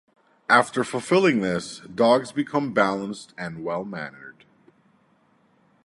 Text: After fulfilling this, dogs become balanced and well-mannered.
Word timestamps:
After 0.49 0.83
fulfilling 0.83 1.41
this, 1.41 1.79
dogs 1.81 2.31
become 2.31 2.73
balanced 2.73 3.35
and 3.37 3.63
well-mannered. 3.63 4.45